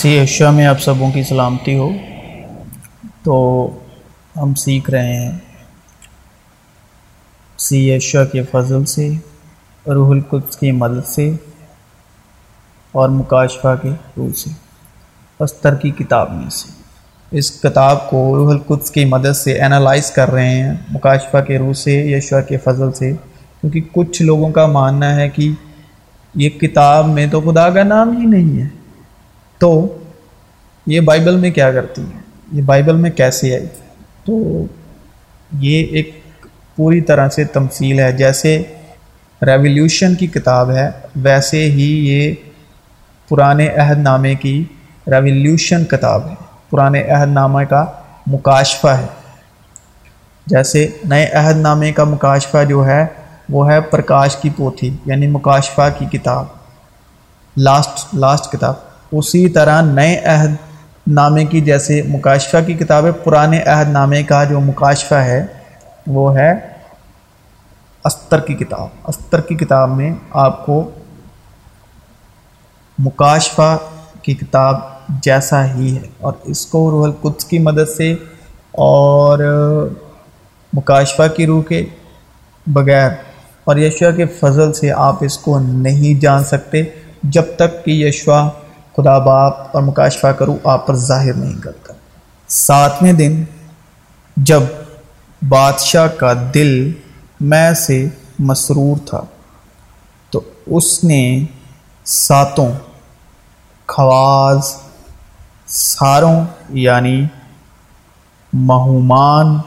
[0.00, 1.90] سی Asia میں آپ سبوں کی سلامتی ہو۔
[3.22, 3.68] تو
[4.36, 5.32] ہم سیکھ رہے ہیں
[7.58, 9.08] سی ایشیا کے فضل سے،
[9.86, 11.32] روح القدس کی مدد سے
[12.92, 14.50] اور مکاشفہ کے روح سے۔
[15.40, 16.82] استر کی کتاب میں سے۔
[17.30, 21.72] اس کتاب کو روح القدس کی مدد سے انالائز کر رہے ہیں، مکاشفہ کے روح
[21.72, 23.12] سے یشوا کے فضل سے۔
[23.60, 25.50] کیونکہ کچھ لوگوں کا ماننا ہے کہ
[26.34, 28.79] یہ کتاب میں تو خدا کا نام ہی نہیں ہے۔
[29.60, 29.98] تو
[30.86, 32.18] یہ بائبل میں کیا کرتی ہے؟
[32.52, 33.66] یہ بائبل میں کیسے آئی؟
[34.24, 34.64] تو
[35.52, 36.22] یہ ایک
[36.76, 38.62] پوری طرح سے تمثیل ہے۔ جیسے
[39.42, 42.34] ریولیوشن کی کتاب ہے، ویسے ہی یہ
[43.28, 44.64] پرانے عہد نامے کی
[45.06, 46.34] ریولیوشن کتاب ہے۔
[46.70, 47.84] پرانے عہد نامے کا
[48.26, 49.06] مکاشفہ ہے۔
[50.46, 53.06] جیسے نئے عہد نامے کا مکاشفہ جو ہے،
[53.48, 56.44] وہ ہے پرکاش کی پوتھی یعنی مکاشفہ کی کتاب۔
[57.56, 60.50] لاسٹ لاسٹ کتاب۔ اسی طرح نئے عہد
[61.06, 65.46] نامے کی جیسے مکاشفہ کی کتاب ہے، پرانے عہد نامے کا جو مکاشفہ ہے،
[66.06, 66.52] وہ ہے
[68.04, 70.90] استر کی کتاب۔ استر کی کتاب میں آپ کو
[72.98, 73.78] مکاشفہ
[74.22, 74.76] کی کتاب
[75.08, 78.14] جیسا ہی ہے۔ اور اس کو روح القدس کی مدد سے
[78.72, 79.38] اور
[80.72, 81.86] مکاشفہ کی روح کے
[82.66, 83.10] بغیر
[83.64, 86.82] اور یشوا کے فضل سے آپ اس کو نہیں جان سکتے۔
[87.22, 88.50] جب تک کہ یشوا
[89.00, 91.94] خدا باپ اور مکاشفہ کرو، آپ پر ظاہر نہیں کرتا۔
[92.48, 93.44] ساتویں دن
[94.36, 94.62] جب
[95.48, 96.92] بادشاہ کا دل
[97.40, 99.20] میں سے مسرور تھا،
[100.30, 101.44] تو اس نے
[102.04, 102.68] ساتوں
[103.86, 104.76] خواز،
[105.66, 107.24] ساروں یعنی
[108.52, 109.58] مہومان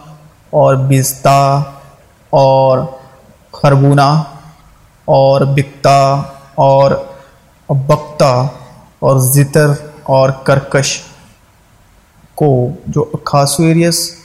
[0.49, 1.61] اور بزتا
[2.29, 2.79] اور
[3.51, 4.23] خربونہ
[5.05, 6.21] اور بکتا
[6.55, 6.91] اور
[7.69, 8.47] بکتا
[9.03, 9.69] اور زتر
[10.03, 11.01] اور کرکش
[12.35, 14.15] کو جو اکھاسویریس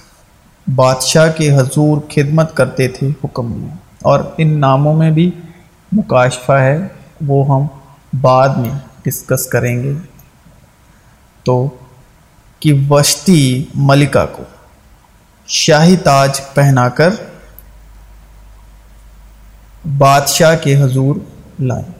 [0.74, 5.30] بادشاہ کے حضور خدمت کرتے تھے حکم میں۔ اور ان ناموں میں بھی
[5.92, 6.88] مکاشفہ ہے،
[7.26, 7.66] وہ ہم
[8.20, 8.70] بعد میں
[9.02, 9.92] ڈسکس کریں گے۔
[11.44, 11.68] تو
[12.60, 14.42] کہ وشتی ملکہ کو
[15.46, 17.10] شاہی تاج پہنا کر
[19.98, 21.16] بادشاہ کے حضور
[21.58, 21.97] لائیں۔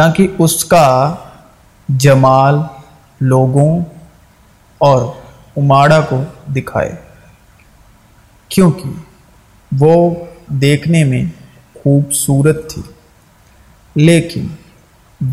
[0.00, 1.14] تاکہ اس کا
[1.88, 2.54] جمال
[3.20, 3.80] لوگوں
[4.78, 5.12] اور
[5.56, 6.22] اماڑا کو
[6.56, 6.92] دکھائے۔
[8.48, 8.90] کیونکہ
[9.78, 10.14] وہ
[10.48, 11.24] دیکھنے میں
[11.74, 12.82] خوبصورت تھی۔
[13.94, 14.46] لیکن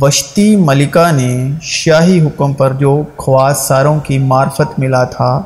[0.02, 5.42] وشتی ملکہ نے شاہی حکم پر جو خواص ساروں کی معرفت ملا تھا،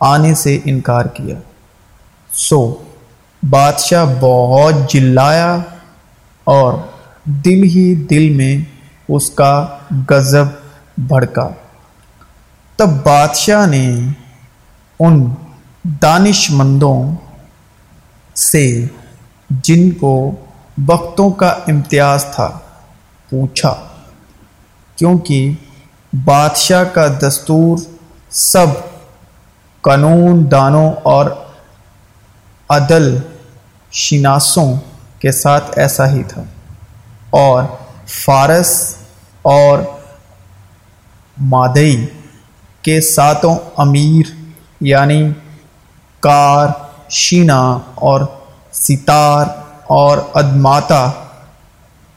[0.00, 1.34] آنے سے انکار کیا۔
[2.32, 2.74] سو،
[3.50, 5.56] بادشاہ بہت جلایا
[6.44, 6.72] اور
[7.44, 8.56] دل ہی دل میں
[9.08, 9.66] اس کا
[10.08, 10.46] غضب
[10.98, 11.48] بھڑکا۔
[12.76, 14.00] تب بادشاہ نے
[15.00, 15.34] ان
[16.02, 17.16] دانش مندوں
[18.36, 18.86] سے
[19.50, 20.34] جن کو
[20.86, 22.48] وقتوں کا امتیاز تھا
[23.30, 23.74] پوچھا،
[24.96, 25.52] کیونکہ
[26.24, 27.78] بادشاہ کا دستور
[28.30, 28.66] سب
[29.80, 31.30] قانون دانوں اور
[32.68, 33.16] عدل
[33.92, 34.72] شناسوں
[35.18, 36.42] کے ساتھ ایسا ہی تھا۔
[37.30, 37.64] اور
[38.06, 38.96] فارس
[39.42, 39.78] اور
[41.40, 42.06] مادئی
[42.84, 44.32] کے ساتوں امیر
[44.80, 45.22] یعنی
[46.22, 46.68] کار
[47.10, 47.60] شینا
[47.94, 48.20] اور
[48.72, 49.46] ستار
[49.90, 51.04] اور ادماتا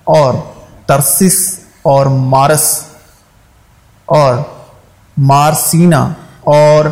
[0.07, 0.34] اور
[0.85, 1.38] ترسس
[1.84, 2.66] اور مارس
[4.07, 4.35] اور
[5.18, 6.03] مارسینا
[6.53, 6.85] اور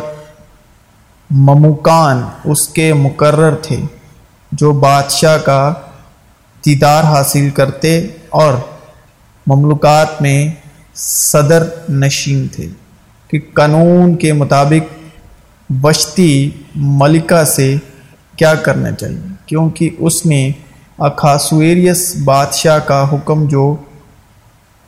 [1.30, 3.80] مموکان اس کے مقرر تھے
[4.52, 5.72] جو بادشاہ کا
[6.64, 8.54] دیدار حاصل کرتے اور
[9.46, 10.48] مملکات میں
[10.94, 12.66] صدر نشین تھے
[13.28, 14.92] کہ قانون کے مطابق
[15.68, 17.76] بشتی ملکہ سے
[18.36, 20.50] کیا کرنا چاہیے، کیونکہ اس نے
[20.98, 23.76] اکھاسویریس بادشاہ کا حکم جو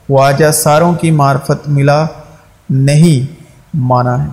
[0.09, 2.07] خواجہ ساروں کی معرفت ملا
[2.71, 3.35] نہیں
[3.75, 4.29] مانا ہے۔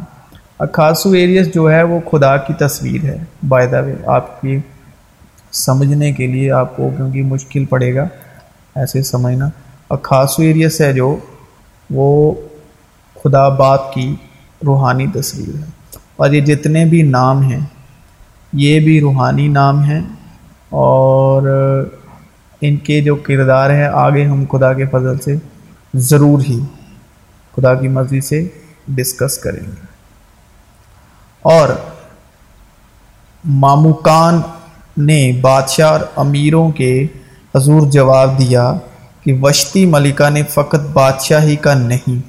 [0.60, 3.18] اکھاسویریس جو ہے وہ خدا کی تصویر ہے
[3.48, 4.58] باعدہ آپ کی
[5.52, 8.08] سمجھنے کے لیے آپ کو کیونکہ مشکل پڑے گا،
[8.76, 9.50] ایسے سمجھنا۔
[9.88, 11.18] اور خاص ایریس ہے جو،
[11.90, 12.34] وہ
[13.24, 14.16] خدا باپ کی
[14.66, 15.66] روحانی تصویر ہے۔
[16.16, 17.60] اور یہ جتنے بھی نام ہیں،
[18.54, 20.02] یہ بھی روحانی نام ہیں۔
[20.70, 21.44] اور
[22.62, 25.36] ان کے جو کردار ہیں، آگے ہم خدا کے فضل سے
[25.94, 26.60] ضرور ہی
[27.56, 28.48] خدا کی مرضی سے
[28.88, 29.86] ڈسکس کریں گے۔
[31.42, 31.70] اور
[33.46, 34.42] ماموکان
[35.06, 37.06] نے بادشاہ اور امیروں کے
[37.56, 38.74] حضور جواب دیا
[39.24, 42.20] کہ وشتی ملکہ نے فقط بادشاہ ہی کا نہیں،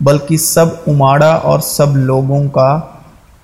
[0.00, 2.80] بلکہ سب اماڑا اور سب لوگوں کا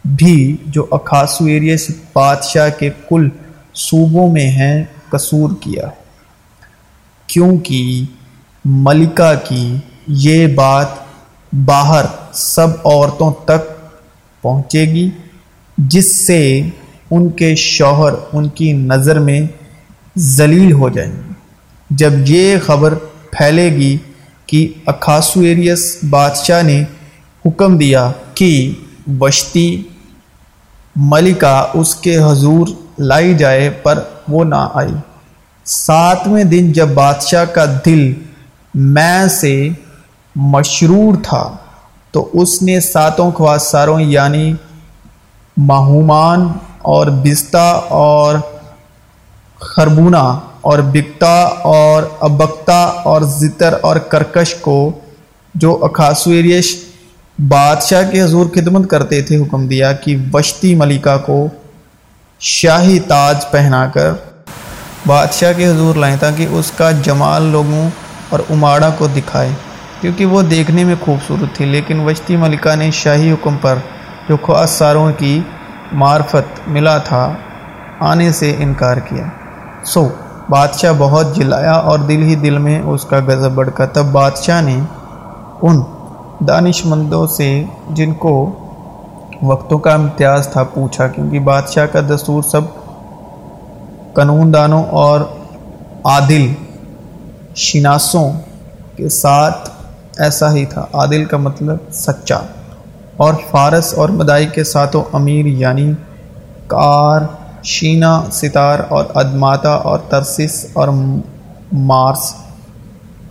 [0.04, 3.28] بھی جو اکھاسو ایریس بادشاہ کے کل
[3.74, 5.88] صوبوں میں ہیں، قصور کیا۔
[7.26, 8.04] کیونکہ
[8.64, 9.76] ملکہ کی
[10.06, 10.86] یہ بات
[11.52, 13.70] باہر سب عورتوں تک
[14.42, 15.08] پہنچے گی،
[15.78, 16.40] جس سے
[17.10, 19.40] ان کے شوہر، ان کی نظر میں
[20.18, 21.32] ذلیل ہو جائیں۔ گے
[21.90, 22.94] جب یہ خبر
[23.30, 23.98] پھیلے گی
[24.46, 26.84] کہ اکھاسو ایریس بادشاہ نے
[27.46, 28.72] حکم دیا کہ
[29.06, 29.82] بشتی
[30.96, 32.68] ملکہ اس کے حضور
[32.98, 34.94] لائی جائے پر وہ نہ آئی۔
[35.64, 38.12] ساتویں دن جب بادشاہ کا دل
[38.74, 39.68] میں سے
[40.36, 41.56] مشرور تھا،
[42.10, 44.52] تو اس نے ساتوں خواصاروں یعنی
[45.56, 46.48] ماہومان
[46.82, 48.34] اور بستہ اور
[49.60, 50.22] خربونہ
[50.60, 51.34] اور بکتا
[51.64, 54.78] اور ابکتا اور زتر اور کرکش کو
[55.54, 56.74] جو اکھاسویریش
[57.38, 61.46] بادشاہ کے حضور خدمت کرتے تھے حکم دیا کہ وشتی ملکہ کو
[62.40, 64.12] شاہی تاج پہنا کر
[65.06, 67.88] بادشاہ کے حضور لائیں تاکہ اس کا جمال لوگوں
[68.28, 69.50] اور اماڑا کو دکھائے،
[70.00, 73.78] کیونکہ وہ دیکھنے میں خوبصورت تھی، لیکن وشتی ملکہ نے شاہی حکم پر
[74.28, 75.40] جو خواص ساروں کی
[75.92, 77.32] معرفت ملا تھا،
[78.00, 79.24] آنے سے انکار کیا۔
[79.84, 80.08] سو،
[80.48, 84.80] بادشاہ بہت جلایا اور دل ہی دل میں اس کا غضب بڑھکا تب بادشاہ نے
[85.62, 85.82] ان
[86.40, 88.50] دانش مندوں سے، جن کو
[89.42, 92.60] وقتوں کا امتیاز تھا، پوچھا۔ کیونکہ بادشاہ کا دستور سب
[94.12, 95.20] قانون دانوں اور
[96.04, 96.52] عادل
[97.56, 98.30] شناسوں
[98.96, 99.70] کے ساتھ
[100.18, 102.38] ایسا ہی تھا۔ عادل کا مطلب سچا۔
[103.20, 105.92] اور فارس اور مدائی کے ساتھوں امیر یعنی
[106.66, 107.20] کار
[107.64, 110.88] شینا ستار اور ادماتا اور ترسس اور
[111.72, 112.34] مارس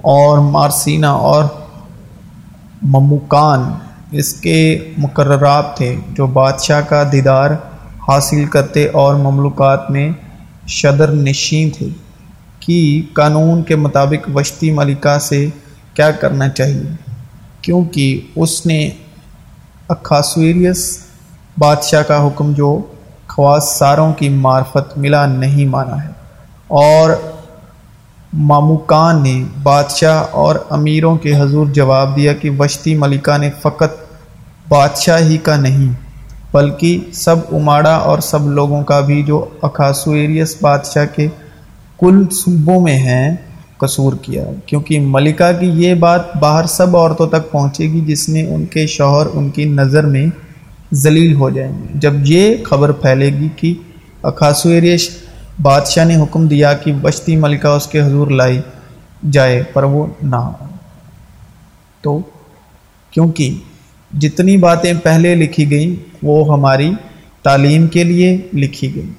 [0.02, 1.44] اور مارسینا اور
[2.82, 3.64] مموکان
[4.12, 7.50] اس کے مقررات تھے جو بادشاہ کا دیدار
[8.08, 10.12] حاصل کرتے اور مملکات میں
[10.68, 11.88] شدر نشین تھے
[12.60, 15.48] کہ قانون کے مطابق وشتی ملکہ سے
[15.94, 16.92] کیا کرنا چاہیے؟
[17.62, 18.90] کیونکہ اس نے
[19.90, 21.00] اکھاسویریس
[21.58, 22.82] بادشاہ کا حکم جو
[23.28, 26.10] خواص ساروں کی معرفت ملا نہیں مانا ہے۔
[26.68, 27.10] اور
[28.34, 33.98] ماموکان نے بادشاہ اور امیروں کے حضور جواب دیا کہ وشتی ملکہ نے فقط
[34.70, 35.94] بادشاہ ہی کا نہیں،
[36.52, 41.28] بلکہ سب اماڑا اور سب لوگوں کا بھی جو اکھاسو ایریس بادشاہ کے
[42.00, 43.36] کل صوبوں میں ہیں۔
[43.80, 48.46] قصور کیا۔ کیونکہ ملکہ کی یہ بات باہر سب عورتوں تک پہنچے گی جس نے
[48.56, 50.28] ان کے شوہر ان کی نظر میں
[50.94, 53.74] ذلیل ہو جائیں گے۔ جب یہ خبر پھیلے گی کہ
[54.24, 54.70] اکھاسو
[55.62, 58.62] بادشاہ نے حکم دیا کہ بشتی ملکہ اس کے حضور لائی
[59.32, 60.52] جائے، پر وہ نہ
[62.02, 62.20] تو
[63.12, 63.56] کیونکہ
[64.20, 66.92] جتنی باتیں پہلے لکھی گئیں، وہ ہماری
[67.44, 69.14] تعلیم کے لیے لکھی گئیں۔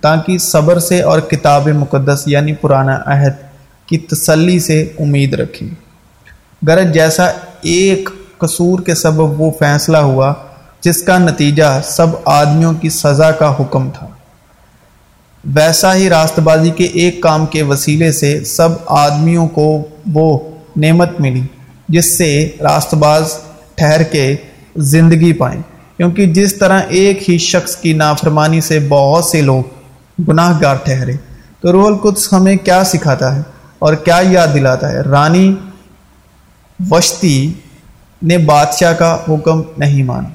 [0.00, 3.45] تاکہ صبر سے اور کتاب مقدس یعنی پرانا عہد
[3.86, 5.68] کی تسلی سے امید رکھیں
[6.68, 7.26] غرض جیسا
[7.62, 10.34] ایک قصور کے سبب وہ فیصلہ ہوا
[10.80, 14.06] جس کا نتیجہ سب آدمیوں کی سزا کا حکم تھا۔
[15.44, 20.38] ویسا ہی راست بازی کے ایک کام کے وسیلے سے سب آدمیوں کو وہ
[20.76, 21.42] نعمت ملی،
[21.88, 23.38] جس سے راست باز
[23.74, 24.36] ٹھہر کے
[24.76, 25.62] زندگی پائیں۔
[25.96, 29.62] کیونکہ جس طرح ایک ہی شخص کی نافرمانی سے بہت سے لوگ
[30.28, 31.12] گناہ گار ٹھہرے،
[31.60, 33.42] تو رول القدس ہمیں کیا سکھاتا ہے؟
[33.86, 35.54] اور کیا یاد دلاتا ہے؟ رانی
[36.90, 37.52] وشتی
[38.22, 40.28] نے بادشاہ کا حکم نہیں مانا۔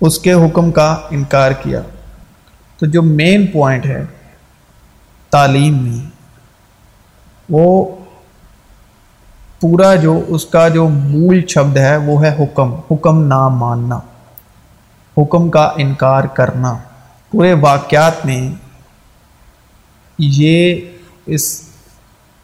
[0.00, 1.80] اس کے حکم کا انکار کیا۔
[2.78, 4.04] تو جو مین پوائنٹ ہے
[5.30, 6.10] تعلیم میں،
[7.48, 7.96] وہ
[9.60, 13.98] پورا جو، اس کا جو مول شبد ہے، وہ ہے حکم۔ حکم نہ ماننا۔
[15.16, 16.78] حکم کا انکار کرنا۔
[17.30, 18.52] پورے واقعات میں
[20.18, 20.80] یہ
[21.26, 21.71] اس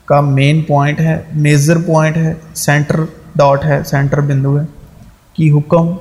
[0.08, 3.00] کا مین پوائنٹ ہے میزر پوائنٹ ہے سینٹر
[3.36, 4.64] ڈاٹ ہے سینٹر بندو ہے،
[5.32, 5.96] کہ حکم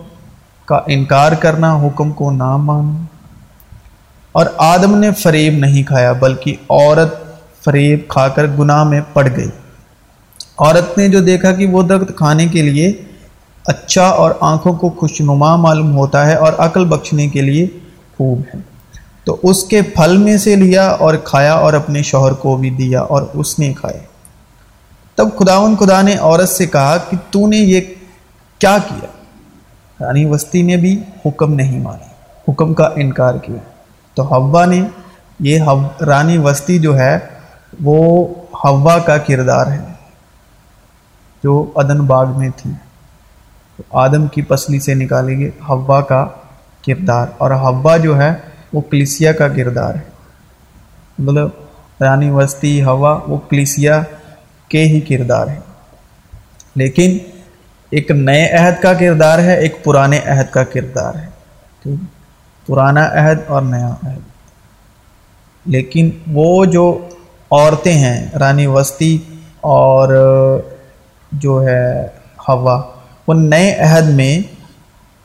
[0.66, 3.06] کا انکار کرنا، حکم کو نہ ماننا۔
[4.32, 7.16] اور آدم نے فریب نہیں کھایا، بلکہ عورت
[7.64, 9.50] فریب کھا کر گناہ میں پڑ گئی۔
[10.58, 12.94] عورت نے جو دیکھا کہ وہ درخت کھانے کے لیے
[13.66, 17.68] اچھا اور آنکھوں کو خوشنما معلوم ہوتا ہے اور عقل بخشنے کے لیے
[18.18, 18.77] خوب ہے۔
[19.28, 23.02] تو اس کے پھل میں سے لیا اور کھایا اور اپنے شوہر کو بھی دیا
[23.02, 24.00] اور اس نے کھایا
[25.16, 27.82] تب خداون خدا نے عورت سے کہا کہ تو نے یہ
[28.60, 29.06] کیا کیا؟
[30.06, 32.06] رانی وسطی نے بھی حکم نہیں مانا،
[32.50, 33.56] حکم کا انکار کیا۔
[34.14, 34.82] تو ہوا نے
[35.40, 35.60] یہ
[36.02, 37.20] رانی وسطی جو ہے،
[37.84, 38.28] وہ
[38.64, 39.80] ہوا کا کردار ہے،
[41.44, 42.72] جو ادن باغ میں تھی۔
[43.92, 46.28] آدم کی پسلی سے نکالیں گے ہوا کا
[46.88, 50.18] کردار۔ اور ہوا جو ہے وہ کلیسیا کا کردار ہے۔
[51.20, 51.50] مطلب
[52.02, 54.02] رانی وسطی ہوا وہ کلیسیا
[54.68, 55.60] کے ہی کردار ہے۔
[56.76, 57.18] لیکن
[57.90, 61.28] ایک نئے عہد کا کردار ہے، ایک پرانے عہد کا کردار ہے۔
[61.84, 62.00] ٹھیک
[62.68, 64.20] پرانا عہد اور نیا عہد۔
[65.66, 67.08] لیکن وہ جو
[67.52, 69.18] عورتیں ہیں، رانی وسطی
[69.62, 70.14] اور
[71.32, 72.08] جو ہے
[72.50, 72.82] ہوا،
[73.28, 74.40] وہ نئے عہد میں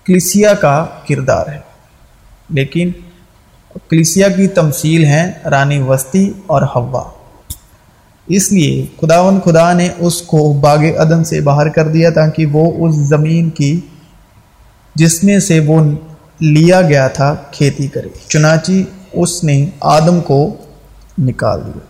[0.07, 1.59] کلیسیا کا کردار ہے۔
[2.49, 2.91] لیکن
[3.93, 7.05] کلیسیا کی تمثیل ہیں رانی وسطی اور ہوا
[8.27, 12.89] اس لیے خداون خدا نے اس کو باغ عدن سے باہر کر دیا تاکہ وہ
[12.89, 13.81] اس زمین کی
[14.95, 15.85] جس میں سے وہ
[16.41, 18.73] لیا گیا تھا کھیتی کرے۔ چنانچہ
[19.13, 20.57] اس نے آدم کو
[21.19, 21.81] نکال دیا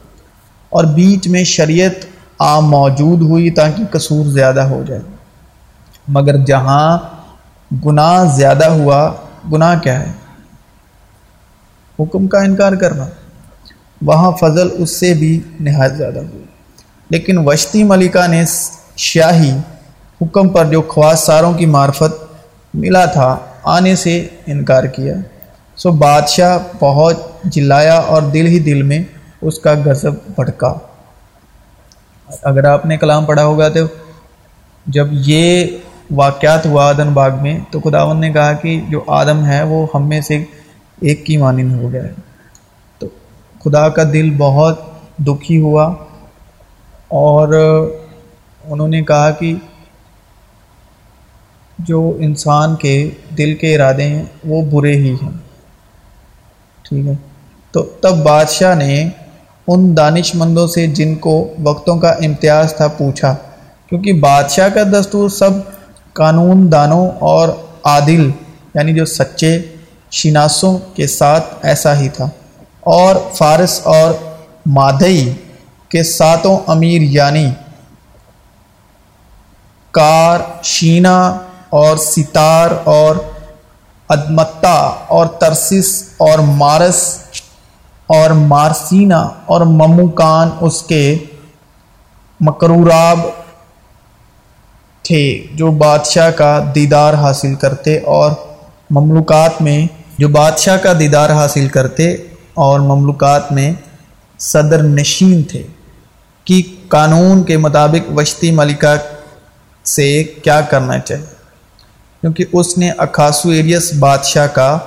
[0.69, 2.07] اور بیچ میں شریعت
[2.41, 5.01] عام موجود ہوئی تاکہ قصور زیادہ ہو جائے۔
[6.09, 6.99] مگر جہاں
[7.87, 9.13] گناہ زیادہ ہوا،
[9.53, 10.22] گناہ کیا ہے؟
[12.01, 13.07] حکم کا انکار کرنا۔
[14.03, 16.45] وہاں فضل اس سے بھی نہایت زیادہ ہوئی۔
[17.11, 18.45] لیکن وشتی ملکہ نے
[18.97, 19.57] شاہی
[20.23, 22.25] حکم پر جو خواص ساروں کی معرفت
[22.75, 25.15] ملا تھا، آنے سے انکار کیا۔
[25.77, 29.03] سو بادشاہ بہت جلایا اور دل ہی دل میں
[29.41, 30.75] اس کا غضب بھڑکا۔
[32.43, 33.81] اگر آپ نے کلام پڑھا ہوگا تو
[34.87, 35.67] جب یہ
[36.11, 40.09] واقعات ہوا آدم باغ میں، تو خداون نے کہا کہ جو آدم ہے، وہ ہم
[40.09, 40.45] میں سے
[41.03, 42.13] ایک کی مانند ہو گیا۔ ہے
[42.99, 43.07] تو
[43.65, 44.81] خدا کا دل بہت
[45.19, 45.95] دکھی ہوا
[47.09, 47.49] اور
[48.65, 49.55] انہوں نے کہا کہ
[51.79, 55.31] جو انسان کے دل کے ارادے ہیں وہ برے ہی ہیں۔
[56.83, 57.15] ٹھیک ہے۔
[57.73, 59.09] تو تب بادشاہ نے
[59.67, 63.35] ان دانش مندوں سے جن کو وقتوں کا امتیاز تھا پوچھا،
[63.87, 65.51] کیونکہ بادشاہ کا دستور سب
[66.13, 67.49] قانون دانوں اور
[67.85, 68.31] عادل
[68.75, 69.63] یعنی جو سچے
[70.13, 72.29] شناسوں کے ساتھ ایسا ہی تھا۔
[72.81, 74.15] اور فارس اور
[74.67, 75.35] مادئی
[75.89, 77.51] کے ساتوں امیر یعنی
[79.91, 81.39] کار شینا
[81.71, 83.17] اور ستار اور
[84.09, 87.19] ادمتا اور ترسس اور مارس
[88.07, 91.19] اور مارسینا اور مموکان اس کے
[92.41, 93.19] مکروراب
[95.03, 98.31] تھے جو بادشاہ کا دیدار حاصل کرتے اور
[98.91, 102.13] مملکات میں جو بادشاہ کا دیدار حاصل کرتے
[102.55, 103.73] اور مملکات میں
[104.39, 105.63] صدر نشین تھے،
[106.45, 108.97] کہ قانون کے مطابق وشتی ملکہ
[109.85, 111.25] سے کیا کرنا چاہیے۔
[112.21, 114.79] کیونکہ اس نے اکاسو ایریس بادشاہ کا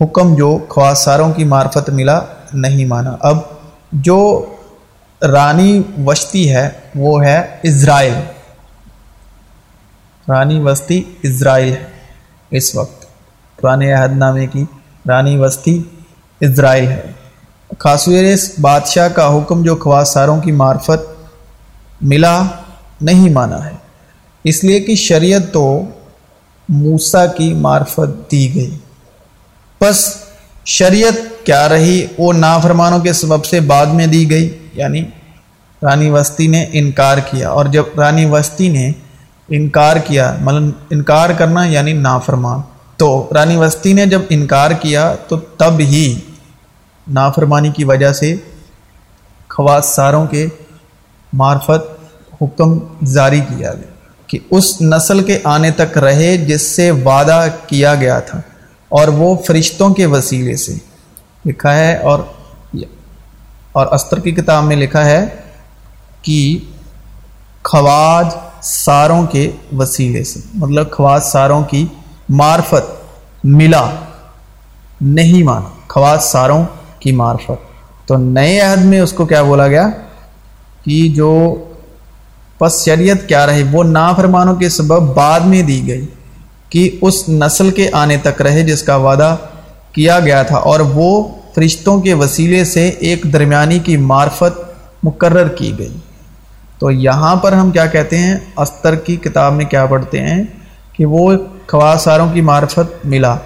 [0.00, 2.20] حکم جو خواصاروں کی معرفت ملا
[2.52, 3.38] نہیں مانا۔ اب
[3.92, 4.46] جو
[5.22, 8.14] رانی وشتی ہے، وہ ہے اسرائیل۔
[10.28, 11.84] رانی وسطی اسرائیل ہے
[12.50, 13.06] اس وقت۔
[13.60, 14.64] پرانے عہد نامے کی
[15.08, 15.82] رانی وسطی
[16.40, 17.12] اسرائیل ہے۔
[17.78, 21.24] خاصویرس بادشاہ کا حکم جو خواصاروں کی معرفت
[22.00, 22.42] ملا
[23.00, 23.70] نہیں مانا ہے۔
[24.44, 25.82] اس لیے کہ شریعت تو
[26.68, 28.78] موسا کی معرفت دی گئی۔
[29.80, 30.14] بس
[30.64, 35.04] شریعت کیا رہی؟ وہ نافرمانوں کے سبب سے بعد میں دی گئی یعنی
[35.82, 38.92] رانی وسطی نے انکار کیا۔ اور جب رانی وسطی نے
[39.48, 42.60] انکار کیا مطلب انکار کرنا یعنی نافرمان۔
[42.98, 46.04] تو رانی وسطی نے جب انکار کیا تو تب ہی
[47.06, 48.34] نافرمانی کی وجہ سے
[49.48, 50.46] خواص ساروں کے
[51.32, 51.90] معرفت
[52.42, 53.90] حکم جاری کیا گیا
[54.26, 58.40] کہ اس نسل کے آنے تک رہے جس سے وعدہ کیا گیا تھا
[58.88, 60.74] اور وہ فرشتوں کے وسیلے سے
[61.46, 62.18] لکھا ہے اور
[63.72, 65.24] اور استر کی کتاب میں لکھا ہے
[66.22, 66.58] کہ
[67.62, 71.86] خواج ساروں کے وسیلے سے مطلب خواص ساروں کی
[72.32, 73.04] معرفت
[73.44, 73.90] ملا۔
[75.00, 76.64] نہیں مانا۔ خواص ساروں
[76.98, 77.50] کی معرفت۔
[78.08, 79.88] تو نئے عہد میں اس کو کیا بولا گیا؟
[80.84, 81.64] کہ جو
[82.58, 86.06] پس شریعت کیا رہے، وہ نافرمانوں کے سبب بعد میں دی گئی
[86.68, 89.36] کہ اس نسل کے آنے تک رہے، جس کا وعدہ
[89.92, 94.60] کیا گیا تھا۔ اور وہ فرشتوں کے وسیلے سے ایک درمیانی کی معرفت
[95.02, 95.98] مقرر کی گئی۔
[96.78, 100.42] تو یہاں پر ہم کیا کہتے ہیں؟ استر کی کتاب میں کیا پڑھتے ہیں؟
[100.92, 101.34] کہ وہ
[101.66, 103.36] خواصاروں کی معرفت ملا،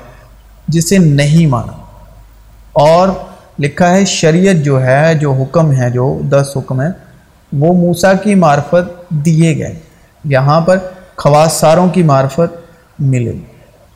[0.69, 1.73] جسے نہیں مانا۔
[2.73, 3.09] اور
[3.59, 6.87] لکھا ہے، شریعت جو ہے، جو حکم ہے، جو دس حکم ہے
[7.53, 9.75] وہ موسا کی معرفت دیے گئے۔
[10.25, 10.79] یہاں پر
[11.17, 12.57] خواصاروں کی معرفت
[12.99, 13.33] ملے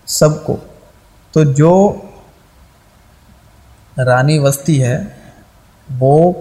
[0.06, 0.56] سب کو۔
[1.32, 1.96] تو جو
[3.98, 5.02] رانی وسطی ہے،
[5.98, 6.32] وہ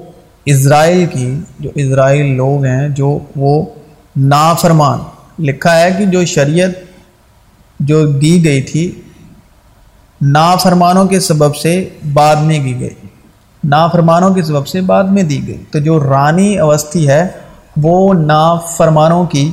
[0.46, 3.66] اسرائیل کی، جو اسرائیل لوگ ہیں، جو وہ
[4.18, 5.00] نافرمان۔
[5.40, 6.70] لکھا ہے کہ جو شریعت
[7.80, 9.02] جو دی گئی تھی،
[10.22, 12.94] نافرمانوں کے سبب سے بعد میں دی گئی۔
[13.64, 17.28] نافرمانوں کے سبب سے بعد میں دی گئی۔ تو جو رانی اوستھی ہے،
[17.78, 19.52] وہ نافرمانوں کی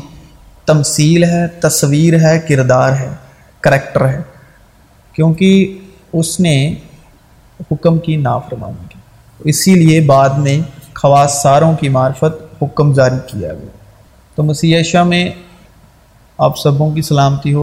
[0.66, 3.09] تمثیل ہے، تصویر ہے، کردار ہے،
[3.61, 4.23] کریکٹر ہے۔
[5.12, 5.78] کیونکہ
[6.12, 6.75] اس نے
[7.73, 8.99] حکم کی نافرمانی کی۔
[9.45, 10.59] اسی لیے بعد میں
[10.95, 13.68] خواص ساروں کی معرفت حکم جاری کیا گیا۔
[14.35, 15.30] تو مسیح میں
[16.38, 17.54] آپ سبوں کی سلامتی ہو۔